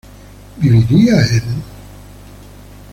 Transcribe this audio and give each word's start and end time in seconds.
¿viviría 0.57 1.21
él? 1.21 1.43